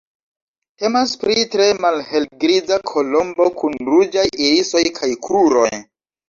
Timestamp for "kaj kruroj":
4.99-5.69